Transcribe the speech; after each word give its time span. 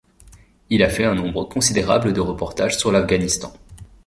Il 0.71 0.81
a 0.81 0.89
fait 0.89 1.05
un 1.05 1.13
nombre 1.13 1.43
considérable 1.43 2.11
de 2.11 2.21
reportages 2.21 2.75
sur 2.75 2.91
l'Afghanistan. 2.91 3.53